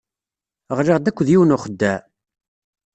Ɣliɣ-d 0.77 1.09
akked 1.09 1.27
yiwen 1.31 1.51
n 1.53 1.55
uxeddaɛ. 1.55 1.99